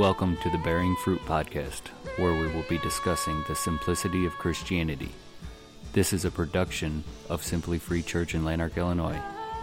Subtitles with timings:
[0.00, 5.10] Welcome to the Bearing Fruit Podcast, where we will be discussing the simplicity of Christianity.
[5.92, 9.20] This is a production of Simply Free Church in Lanark, Illinois.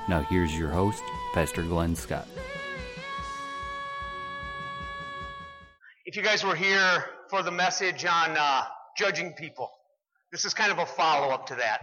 [0.07, 1.01] Now, here's your host,
[1.33, 2.27] Pastor Glenn Scott.
[6.05, 8.65] If you guys were here for the message on uh,
[8.95, 9.71] judging people,
[10.31, 11.79] this is kind of a follow up to that.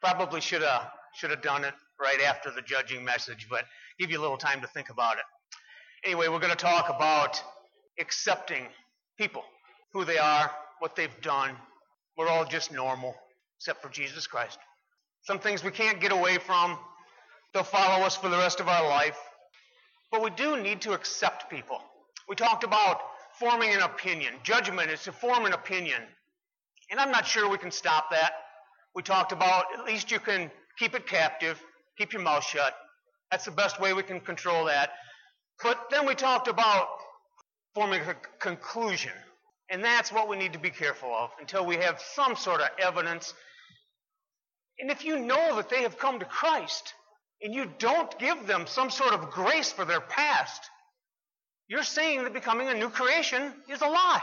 [0.00, 3.64] Probably should have should have done it right after the judging message, but
[4.00, 5.24] give you a little time to think about it.
[6.04, 7.40] Anyway, we're going to talk about
[8.02, 8.66] accepting
[9.16, 9.44] people,
[9.94, 11.56] who they are, what they've done.
[12.18, 13.14] We're all just normal,
[13.58, 14.58] except for Jesus Christ.
[15.22, 16.76] Some things we can't get away from.
[17.54, 19.18] They'll follow us for the rest of our life.
[20.10, 21.80] But we do need to accept people.
[22.28, 23.00] We talked about
[23.38, 24.34] forming an opinion.
[24.42, 26.00] Judgment is to form an opinion.
[26.90, 28.32] And I'm not sure we can stop that.
[28.94, 31.62] We talked about at least you can keep it captive,
[31.96, 32.74] keep your mouth shut.
[33.30, 34.90] That's the best way we can control that.
[35.62, 36.88] But then we talked about
[37.74, 39.12] forming a conclusion.
[39.70, 42.68] And that's what we need to be careful of until we have some sort of
[42.78, 43.32] evidence.
[44.78, 46.94] And if you know that they have come to Christ
[47.40, 50.62] and you don't give them some sort of grace for their past,
[51.68, 54.22] you're saying that becoming a new creation is a lie.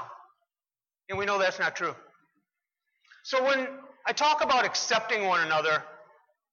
[1.10, 1.96] And we know that's not true.
[3.24, 3.68] So when
[4.06, 5.84] I talk about accepting one another,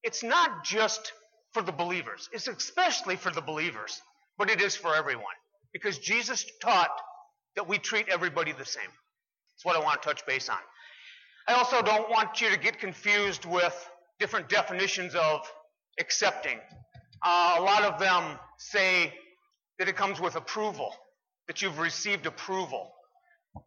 [0.02, 1.12] it's not just
[1.52, 4.00] for the believers, it's especially for the believers,
[4.38, 5.24] but it is for everyone.
[5.72, 6.90] Because Jesus taught
[7.56, 8.84] that we treat everybody the same.
[8.84, 10.58] That's what I want to touch base on.
[11.48, 15.40] I also don't want you to get confused with different definitions of
[16.00, 16.58] accepting.
[17.24, 19.14] Uh, a lot of them say
[19.78, 20.92] that it comes with approval,
[21.46, 22.92] that you've received approval.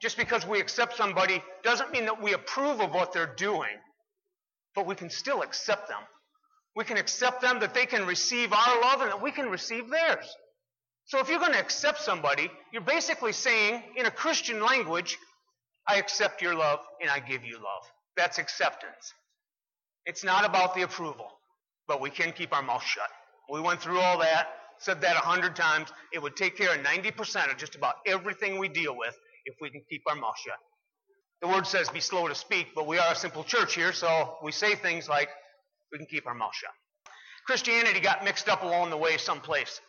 [0.02, 3.70] Just because we accept somebody doesn't mean that we approve of what they're doing,
[4.76, 6.02] but we can still accept them.
[6.76, 9.90] We can accept them that they can receive our love and that we can receive
[9.90, 10.26] theirs.
[11.10, 15.18] So if you're going to accept somebody, you're basically saying, in a Christian language,
[15.88, 17.84] I accept your love and I give you love.
[18.16, 19.16] That's acceptance.
[20.06, 21.28] It's not about the approval,
[21.88, 23.10] but we can keep our mouth shut.
[23.52, 25.90] We went through all that, said that a hundred times.
[26.14, 29.72] It would take care of 90% of just about everything we deal with if we
[29.72, 30.60] can keep our mouth shut.
[31.42, 34.38] The word says be slow to speak, but we are a simple church here, so
[34.44, 35.30] we say things like
[35.92, 36.70] we can keep our mouth shut.
[37.48, 39.82] Christianity got mixed up along the way someplace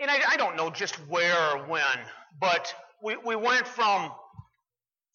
[0.00, 1.98] and I, I don't know just where or when,
[2.40, 4.10] but we, we went from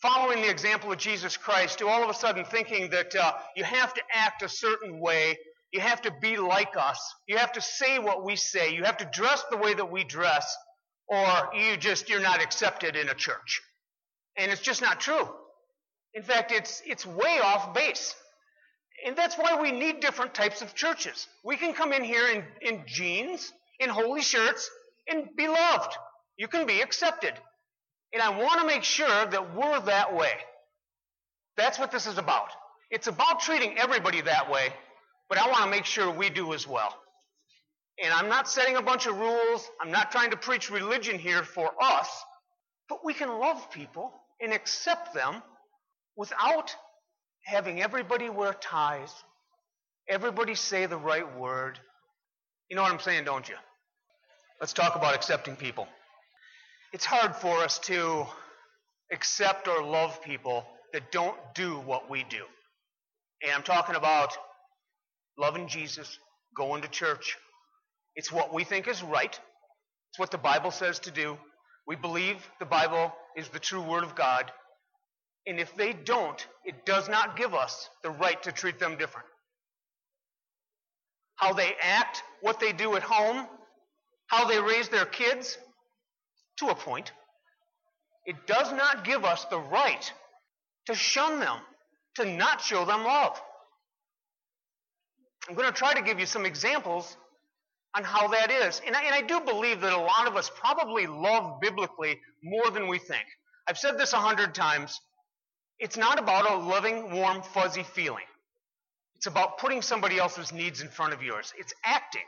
[0.01, 3.63] following the example of Jesus Christ to all of a sudden thinking that uh, you
[3.63, 5.37] have to act a certain way,
[5.71, 8.97] you have to be like us, you have to say what we say, you have
[8.97, 10.55] to dress the way that we dress,
[11.07, 13.61] or you just you're not accepted in a church.
[14.37, 15.27] And it's just not true.
[16.13, 18.15] In fact, it's it's way off base.
[19.05, 21.27] And that's why we need different types of churches.
[21.43, 24.69] We can come in here in, in jeans in holey shirts
[25.09, 25.93] and be loved.
[26.37, 27.33] You can be accepted.
[28.13, 30.31] And I want to make sure that we're that way.
[31.57, 32.49] That's what this is about.
[32.89, 34.69] It's about treating everybody that way,
[35.29, 36.95] but I want to make sure we do as well.
[38.03, 39.69] And I'm not setting a bunch of rules.
[39.81, 42.09] I'm not trying to preach religion here for us,
[42.89, 45.41] but we can love people and accept them
[46.15, 46.75] without
[47.45, 49.13] having everybody wear ties,
[50.07, 51.79] everybody say the right word.
[52.69, 53.55] You know what I'm saying, don't you?
[54.61, 55.88] Let's talk about accepting people.
[56.94, 58.27] It's hard for us to
[59.11, 62.44] accept or love people that don't do what we do.
[63.41, 64.38] And I'm talking about
[65.35, 66.19] loving Jesus,
[66.55, 67.39] going to church.
[68.16, 69.31] It's what we think is right.
[70.11, 71.39] It's what the Bible says to do.
[71.88, 74.51] We believe the Bible is the true Word of God.
[75.47, 79.25] And if they don't, it does not give us the right to treat them different.
[81.38, 83.47] How they act, what they do at home,
[84.31, 85.57] how they raise their kids,
[86.57, 87.11] to a point.
[88.25, 90.11] It does not give us the right
[90.85, 91.57] to shun them,
[92.15, 93.39] to not show them love.
[95.49, 97.17] I'm going to try to give you some examples
[97.93, 98.81] on how that is.
[98.87, 102.72] And I, and I, do believe that a lot of us probably love biblically more
[102.72, 103.25] than we think.
[103.67, 104.97] I've said this a hundred times.
[105.77, 108.23] It's not about a loving, warm, fuzzy feeling.
[109.17, 111.53] It's about putting somebody else's needs in front of yours.
[111.57, 112.22] It's acting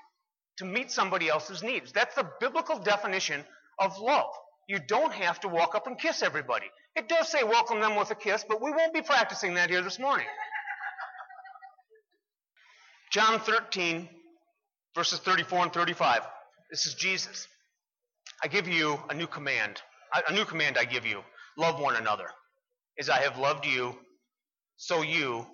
[0.57, 1.91] to meet somebody else's needs.
[1.91, 3.43] That's the biblical definition
[3.79, 4.31] of love.
[4.67, 6.67] You don't have to walk up and kiss everybody.
[6.95, 9.81] It does say welcome them with a kiss, but we won't be practicing that here
[9.81, 10.27] this morning.
[13.11, 14.07] John 13,
[14.95, 16.21] verses 34 and 35.
[16.71, 17.47] This is Jesus.
[18.43, 19.81] I give you a new command.
[20.27, 21.21] A new command I give you.
[21.57, 22.25] Love one another.
[22.99, 23.95] As I have loved you,
[24.77, 25.45] so you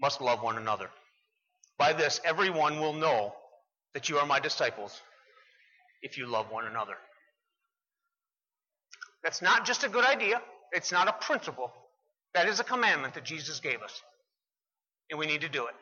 [0.00, 0.90] must love one another.
[1.78, 3.34] By this, everyone will know
[3.94, 5.00] that you are my disciples
[6.02, 6.94] if you love one another.
[9.22, 10.40] That's not just a good idea.
[10.72, 11.72] It's not a principle.
[12.34, 14.02] That is a commandment that Jesus gave us.
[15.10, 15.74] And we need to do it.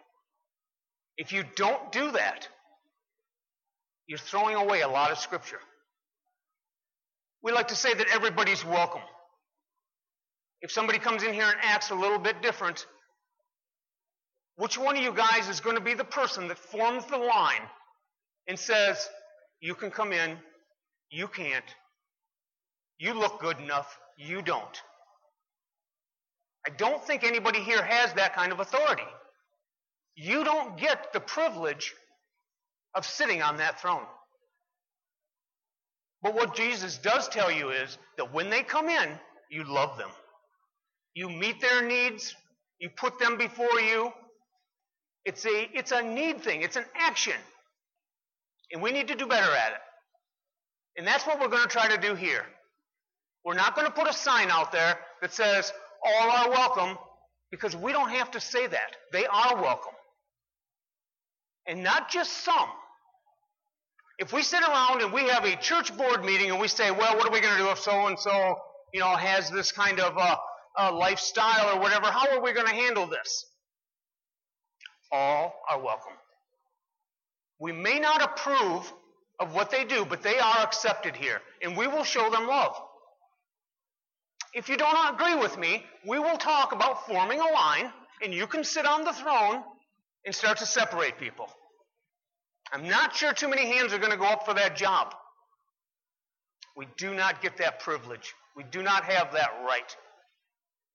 [1.16, 2.48] If you don't do that,
[4.06, 5.60] you're throwing away a lot of Scripture.
[7.42, 9.02] We like to say that everybody's welcome.
[10.62, 12.86] If somebody comes in here and acts a little bit different,
[14.56, 17.62] which one of you guys is going to be the person that forms the line
[18.48, 19.08] and says,
[19.60, 20.36] You can come in,
[21.10, 21.64] you can't,
[22.98, 24.82] you look good enough, you don't?
[26.66, 29.04] I don't think anybody here has that kind of authority.
[30.16, 31.94] You don't get the privilege
[32.94, 34.02] of sitting on that throne.
[36.22, 39.08] But what Jesus does tell you is that when they come in,
[39.50, 40.10] you love them.
[41.14, 42.34] You meet their needs,
[42.80, 44.12] you put them before you.
[45.24, 47.34] It's a, it's a need thing, it's an action.
[48.72, 49.78] And we need to do better at it.
[50.98, 52.44] And that's what we're going to try to do here.
[53.44, 55.72] We're not going to put a sign out there that says,
[56.04, 56.98] all are welcome,
[57.50, 58.96] because we don't have to say that.
[59.12, 59.94] They are welcome.
[61.66, 62.68] And not just some.
[64.18, 67.16] If we sit around and we have a church board meeting and we say, well,
[67.16, 68.58] what are we going to do if so and so,
[68.92, 70.36] you know, has this kind of uh,
[70.78, 72.06] uh, lifestyle or whatever?
[72.06, 73.46] How are we going to handle this?
[75.12, 76.17] All are welcome.
[77.60, 78.92] We may not approve
[79.40, 82.74] of what they do, but they are accepted here, and we will show them love.
[84.54, 88.46] If you don't agree with me, we will talk about forming a line, and you
[88.46, 89.62] can sit on the throne
[90.24, 91.48] and start to separate people.
[92.72, 95.14] I'm not sure too many hands are going to go up for that job.
[96.76, 98.34] We do not get that privilege.
[98.56, 99.96] We do not have that right.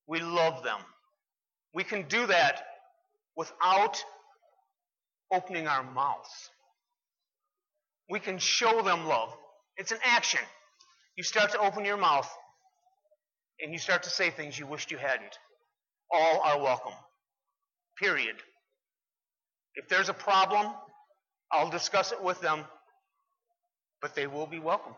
[0.06, 0.78] We love them.
[1.74, 2.62] We can do that
[3.36, 4.02] without
[5.32, 6.50] opening our mouths.
[8.10, 9.34] We can show them love.
[9.76, 10.40] It's an action.
[11.16, 12.30] You start to open your mouth
[13.60, 15.38] and you start to say things you wished you hadn't.
[16.12, 16.92] All are welcome.
[17.98, 18.36] Period.
[19.76, 20.72] If there's a problem,
[21.50, 22.64] I'll discuss it with them,
[24.02, 24.94] but they will be welcome.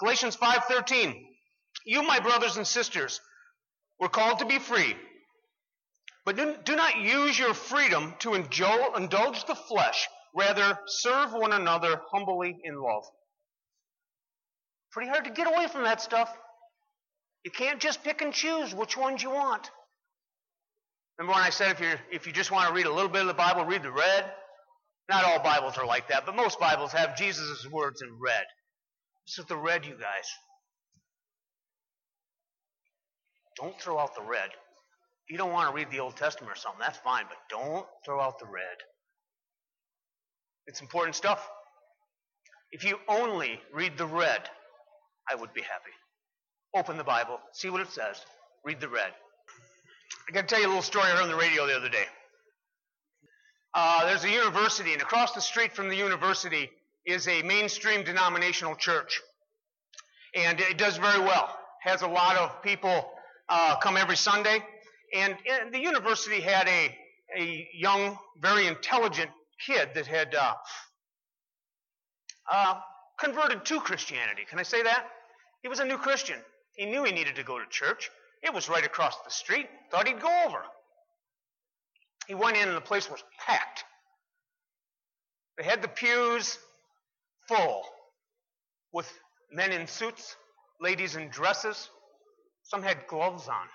[0.00, 1.26] Galatians 5:13.
[1.84, 3.20] You, my brothers and sisters,
[4.00, 4.96] were called to be free.
[6.24, 10.08] But do not use your freedom to indulge the flesh.
[10.36, 13.04] Rather, serve one another humbly in love.
[14.92, 16.30] Pretty hard to get away from that stuff.
[17.44, 19.70] You can't just pick and choose which ones you want.
[21.18, 23.22] Remember when I said if you if you just want to read a little bit
[23.22, 24.30] of the Bible, read the red?
[25.08, 28.44] Not all Bibles are like that, but most Bibles have Jesus' words in red.
[29.26, 30.28] This is the red, you guys.
[33.56, 34.50] Don't throw out the red.
[35.30, 38.20] You don't want to read the Old Testament or something, that's fine, but don't throw
[38.20, 38.76] out the red.
[40.66, 41.48] It's important stuff.
[42.72, 44.48] If you only read the red,
[45.30, 45.92] I would be happy.
[46.74, 48.20] Open the Bible, see what it says,
[48.64, 49.12] read the red.
[50.28, 51.88] I got to tell you a little story I heard on the radio the other
[51.88, 52.04] day.
[53.74, 56.70] Uh, there's a university, and across the street from the university
[57.04, 59.20] is a mainstream denominational church.
[60.34, 61.56] And it does very well.
[61.82, 63.08] Has a lot of people
[63.48, 64.58] uh, come every Sunday.
[65.14, 66.96] And, and, the university had a,
[67.38, 69.30] a young, very intelligent
[69.64, 70.54] kid that had uh,
[72.50, 72.80] uh,
[73.18, 74.42] converted to Christianity.
[74.48, 75.06] Can I say that?
[75.62, 76.38] He was a new Christian.
[76.74, 78.10] He knew he needed to go to church.
[78.42, 79.68] It was right across the street.
[79.90, 80.62] Thought he'd go over.
[82.28, 83.84] He went in and the place was packed.
[85.58, 86.58] They had the pews
[87.48, 87.82] full
[88.92, 89.10] with
[89.50, 90.36] men in suits,
[90.80, 91.88] ladies in dresses.
[92.64, 93.66] Some had gloves on.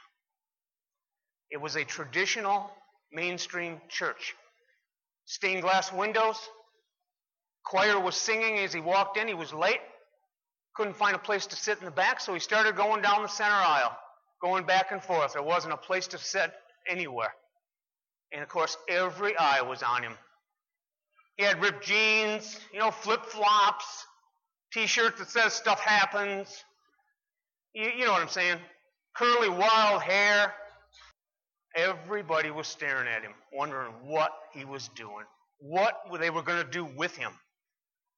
[1.49, 2.71] It was a traditional
[3.11, 4.35] mainstream church.
[5.25, 6.37] Stained glass windows.
[7.63, 9.27] Choir was singing as he walked in.
[9.27, 9.79] He was late.
[10.75, 13.27] Couldn't find a place to sit in the back, so he started going down the
[13.27, 13.95] center aisle,
[14.41, 15.33] going back and forth.
[15.33, 16.51] There wasn't a place to sit
[16.89, 17.33] anywhere.
[18.31, 20.13] And of course, every eye was on him.
[21.37, 24.05] He had ripped jeans, you know, flip flops,
[24.71, 26.63] t shirt that says stuff happens.
[27.73, 28.57] You, you know what I'm saying?
[29.15, 30.53] Curly, wild hair.
[31.75, 35.25] Everybody was staring at him, wondering what he was doing,
[35.59, 37.31] what they were going to do with him.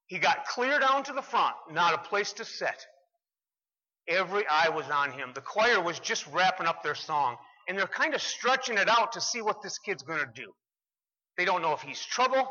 [0.07, 2.85] He got clear down to the front, not a place to sit.
[4.07, 5.31] Every eye was on him.
[5.33, 9.13] The choir was just wrapping up their song and they're kind of stretching it out
[9.13, 10.53] to see what this kid's going to do.
[11.37, 12.49] They don't know if he's trouble.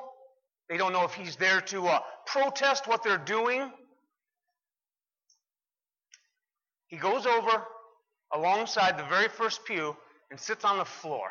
[0.68, 3.70] They don't know if he's there to uh, protest what they're doing.
[6.86, 7.64] He goes over
[8.34, 9.96] alongside the very first pew
[10.32, 11.28] and sits on the floor.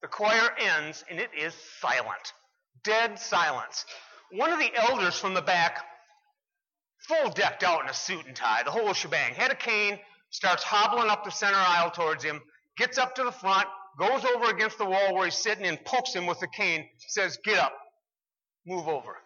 [0.00, 2.32] The choir ends and it is silent.
[2.84, 3.84] Dead silence.
[4.30, 5.84] One of the elders from the back
[7.08, 9.34] full decked out in a suit and tie, the whole shebang.
[9.34, 9.98] Had a cane,
[10.30, 12.40] starts hobbling up the center aisle towards him,
[12.78, 13.66] gets up to the front,
[13.98, 17.38] goes over against the wall where he's sitting and pokes him with the cane, says,
[17.44, 17.72] Get up,
[18.64, 19.16] move over.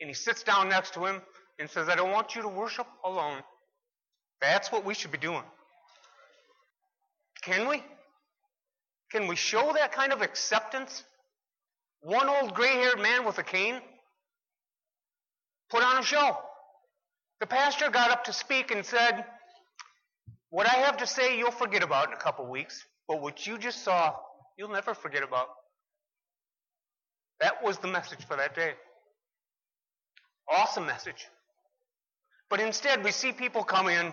[0.00, 1.20] And he sits down next to him
[1.58, 3.42] and says, I don't want you to worship alone.
[4.40, 5.42] That's what we should be doing.
[7.42, 7.82] Can we?
[9.10, 11.04] Can we show that kind of acceptance?
[12.00, 13.80] One old gray haired man with a cane
[15.70, 16.36] put on a show.
[17.40, 19.24] The pastor got up to speak and said,
[20.50, 23.58] What I have to say, you'll forget about in a couple weeks, but what you
[23.58, 24.14] just saw,
[24.56, 25.48] you'll never forget about.
[27.40, 28.72] That was the message for that day.
[30.50, 31.26] Awesome message.
[32.50, 34.12] But instead, we see people come in,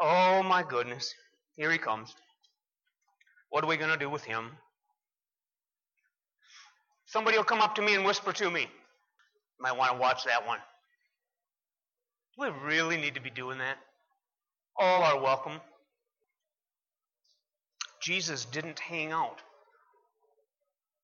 [0.00, 1.12] oh my goodness,
[1.56, 2.14] here he comes.
[3.50, 4.50] What are we going to do with him?
[7.06, 8.66] Somebody will come up to me and whisper to me,
[9.60, 10.58] might want to watch that one.
[12.36, 13.78] Do we really need to be doing that?
[14.78, 15.60] All are welcome.
[18.02, 19.38] Jesus didn't hang out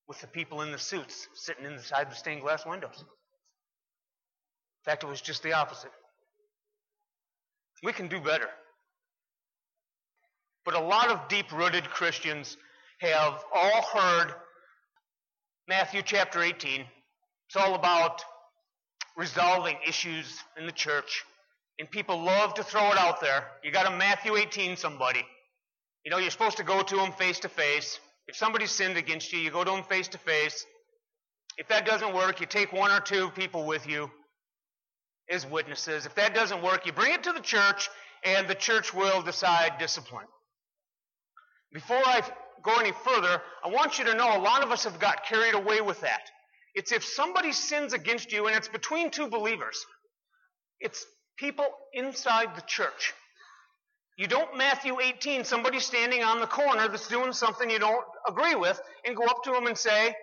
[0.09, 2.99] with the people in the suits sitting inside the stained glass windows.
[2.99, 5.93] In fact, it was just the opposite.
[7.83, 8.49] We can do better.
[10.65, 12.57] But a lot of deep rooted Christians
[13.01, 14.33] have all heard
[15.69, 16.85] Matthew chapter 18.
[17.49, 18.23] It's all about
[19.17, 21.25] resolving issues in the church.
[21.79, 23.45] And people love to throw it out there.
[23.65, 25.25] You got a Matthew 18 somebody.
[26.05, 27.99] You know, you're supposed to go to them face to face.
[28.29, 30.65] If somebody sinned against you, you go to them face to face.
[31.59, 34.11] If that doesn't work, you take one or two people with you
[35.29, 36.07] as witnesses.
[36.07, 37.89] If that doesn't work, you bring it to the church,
[38.25, 40.27] and the church will decide discipline.
[41.73, 42.23] Before I
[42.63, 45.55] go any further, I want you to know a lot of us have got carried
[45.55, 46.23] away with that.
[46.75, 49.85] It's if somebody sins against you and it's between two believers.
[50.81, 51.05] It's
[51.39, 53.15] people inside the church.
[54.19, 58.55] You don't Matthew 18, somebody standing on the corner that's doing something you don't agree
[58.55, 60.15] with, and go up to them and say,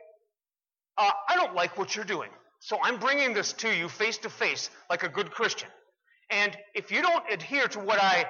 [0.98, 2.29] uh, I don't like what you're doing.
[2.60, 5.70] So I'm bringing this to you face to face like a good Christian.
[6.29, 8.25] And if you don't adhere to what I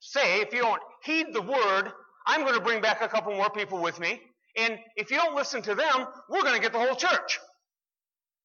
[0.00, 1.92] say, if you don't heed the word,
[2.28, 4.20] I'm going to bring back a couple more people with me.
[4.56, 7.40] And if you don't listen to them, we're going to get the whole church.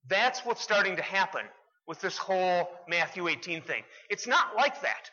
[0.08, 1.42] That's what's starting to happen
[1.86, 3.84] with this whole Matthew 18 thing.
[4.10, 5.10] It's not like that.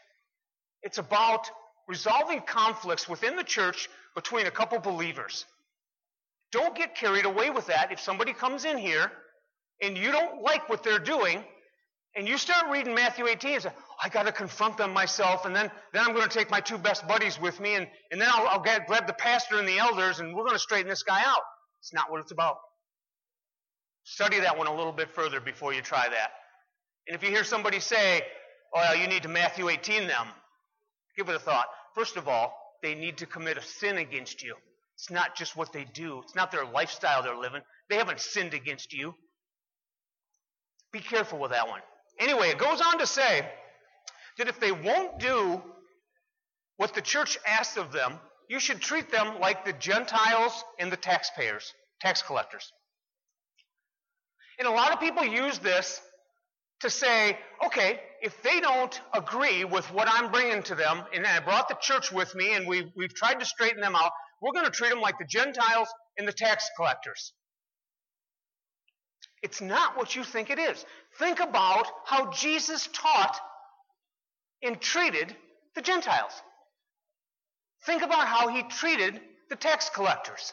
[0.82, 1.50] It's about
[1.88, 5.46] resolving conflicts within the church between a couple believers.
[6.52, 7.90] Don't get carried away with that.
[7.90, 9.10] If somebody comes in here
[9.82, 11.44] and you don't like what they're doing,
[12.16, 15.54] and you start reading Matthew 18 and say, I got to confront them myself, and
[15.54, 18.28] then, then I'm going to take my two best buddies with me, and, and then
[18.32, 21.04] I'll, I'll get, grab the pastor and the elders, and we're going to straighten this
[21.04, 21.42] guy out.
[21.80, 22.56] It's not what it's about.
[24.04, 26.30] Study that one a little bit further before you try that.
[27.06, 28.22] And if you hear somebody say,
[28.74, 30.26] well, you need to Matthew 18 them,
[31.16, 31.66] give it a thought.
[31.94, 34.54] First of all, they need to commit a sin against you.
[34.96, 37.62] It's not just what they do, it's not their lifestyle they're living.
[37.88, 39.14] They haven't sinned against you.
[40.92, 41.80] Be careful with that one.
[42.20, 43.50] Anyway, it goes on to say
[44.38, 45.62] that if they won't do
[46.76, 50.96] what the church asks of them, you should treat them like the Gentiles and the
[50.96, 52.72] taxpayers, tax collectors.
[54.58, 56.00] And a lot of people use this
[56.80, 61.40] to say, okay, if they don't agree with what I'm bringing to them, and I
[61.40, 64.12] brought the church with me and we've, we've tried to straighten them out,
[64.42, 67.32] we're going to treat them like the Gentiles and the tax collectors.
[69.42, 70.84] It's not what you think it is.
[71.18, 73.38] Think about how Jesus taught
[74.62, 75.34] and treated
[75.74, 76.32] the Gentiles.
[77.86, 79.18] Think about how he treated
[79.48, 80.52] the tax collectors.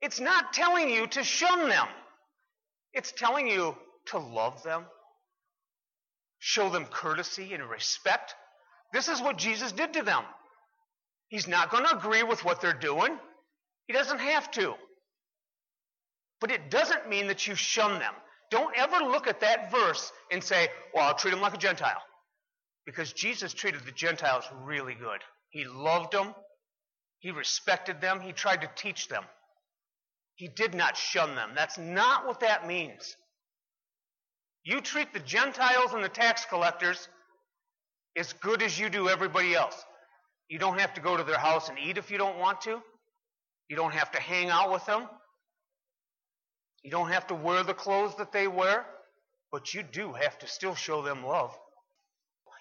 [0.00, 1.86] It's not telling you to shun them.
[2.92, 3.76] It's telling you
[4.06, 4.84] to love them,
[6.38, 8.34] show them courtesy and respect.
[8.92, 10.22] This is what Jesus did to them.
[11.28, 13.18] He's not going to agree with what they're doing.
[13.86, 14.74] He doesn't have to.
[16.40, 18.12] But it doesn't mean that you shun them.
[18.50, 22.02] Don't ever look at that verse and say, well, I'll treat them like a Gentile.
[22.84, 25.20] Because Jesus treated the Gentiles really good.
[25.50, 26.34] He loved them.
[27.18, 28.20] He respected them.
[28.20, 29.24] He tried to teach them.
[30.36, 31.50] He did not shun them.
[31.54, 33.16] That's not what that means.
[34.64, 37.08] You treat the Gentiles and the tax collectors
[38.16, 39.82] as good as you do everybody else.
[40.48, 42.80] You don't have to go to their house and eat if you don't want to.
[43.68, 45.08] You don't have to hang out with them.
[46.86, 48.86] You don't have to wear the clothes that they wear,
[49.50, 51.52] but you do have to still show them love.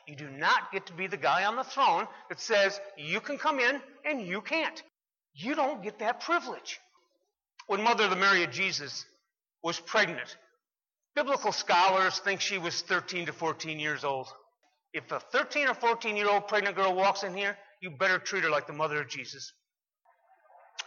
[0.08, 3.38] You do not get to be the guy on the throne that says, you can
[3.38, 4.82] come in and you can't.
[5.36, 6.80] You don't get that privilege.
[7.68, 9.06] When Mother the Mary of Jesus
[9.62, 10.36] was pregnant,
[11.16, 14.28] Biblical scholars think she was 13 to 14 years old.
[14.92, 18.44] If a 13 or 14 year old pregnant girl walks in here, you better treat
[18.44, 19.54] her like the mother of Jesus.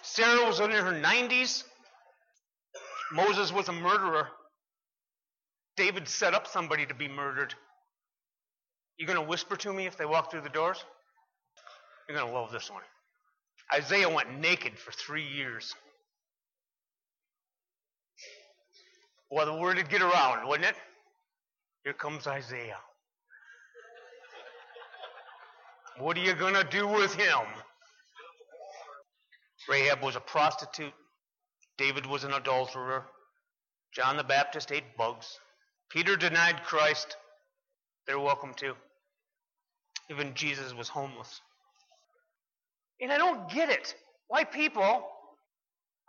[0.03, 1.63] Sarah was in her 90s.
[3.13, 4.29] Moses was a murderer.
[5.77, 7.55] David set up somebody to be murdered.
[8.99, 10.85] You going to whisper to me if they walk through the doors?
[12.09, 12.83] You're going to love this one.
[13.73, 15.75] Isaiah went naked for three years.
[19.31, 20.77] Well, the word would get around, wouldn't it?
[21.85, 22.79] Here comes Isaiah.
[25.99, 27.41] What are you going to do with him?
[29.69, 30.93] Rahab was a prostitute.
[31.79, 33.05] David was an adulterer.
[33.93, 35.39] John the Baptist ate bugs.
[35.89, 37.17] Peter denied Christ.
[38.07, 38.75] They're welcome to.
[40.11, 41.41] Even Jesus was homeless.
[43.01, 43.95] And I don't get it.
[44.27, 45.07] Why people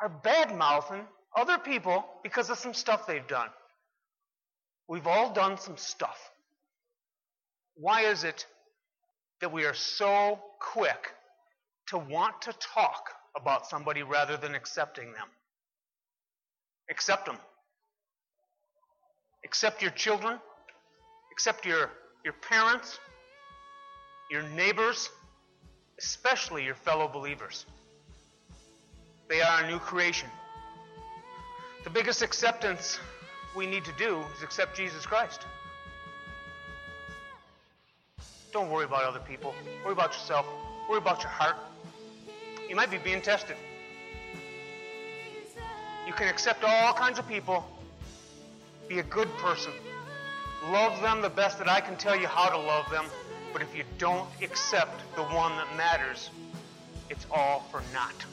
[0.01, 3.49] are bad mouthing other people because of some stuff they've done.
[4.88, 6.17] We've all done some stuff.
[7.75, 8.45] Why is it
[9.39, 11.13] that we are so quick
[11.88, 15.27] to want to talk about somebody rather than accepting them?
[16.89, 17.38] Accept them.
[19.46, 20.39] Accept your children.
[21.31, 21.89] Accept your,
[22.24, 23.00] your parents,
[24.29, 25.10] your neighbors,
[26.00, 27.65] especially your fellow believers.
[29.29, 30.29] They are a new creation.
[31.84, 33.00] The biggest acceptance
[33.55, 35.46] we need to do is accept Jesus Christ.
[38.51, 39.53] Don't worry about other people.
[39.84, 40.46] Worry about yourself.
[40.89, 41.55] Worry about your heart.
[42.67, 43.55] You might be being tested.
[46.10, 47.63] You can accept all kinds of people.
[48.88, 49.72] Be a good person.
[50.72, 53.06] Love them the best that I can tell you how to love them.
[53.54, 56.32] But if you don't accept the one that matters,
[57.12, 58.25] it's all for naught.